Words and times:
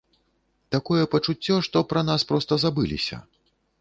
Такое 0.75 1.03
пачуццё, 1.13 1.55
што 1.67 1.77
пра 1.91 2.03
нас 2.09 2.25
проста 2.33 2.53
забыліся! 2.65 3.21